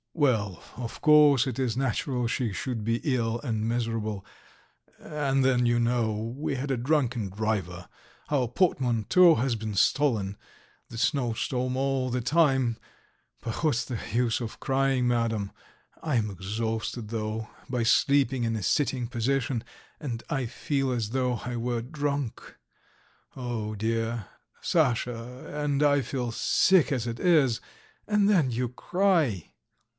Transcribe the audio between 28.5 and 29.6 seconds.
you cry!"